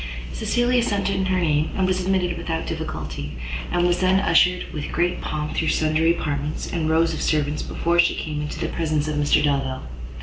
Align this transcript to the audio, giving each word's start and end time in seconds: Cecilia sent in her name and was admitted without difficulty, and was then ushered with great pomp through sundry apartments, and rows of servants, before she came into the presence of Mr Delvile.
Cecilia 0.33 0.81
sent 0.81 1.11
in 1.11 1.27
her 1.27 1.39
name 1.39 1.69
and 1.77 1.85
was 1.85 2.01
admitted 2.01 2.35
without 2.35 2.65
difficulty, 2.65 3.33
and 3.71 3.85
was 3.85 3.99
then 3.99 4.19
ushered 4.19 4.65
with 4.73 4.91
great 4.91 5.21
pomp 5.21 5.53
through 5.53 5.67
sundry 5.67 6.17
apartments, 6.17 6.65
and 6.73 6.89
rows 6.89 7.13
of 7.13 7.21
servants, 7.21 7.61
before 7.61 7.99
she 7.99 8.15
came 8.15 8.41
into 8.41 8.57
the 8.59 8.67
presence 8.69 9.07
of 9.07 9.15
Mr 9.15 9.43
Delvile. 9.43 9.83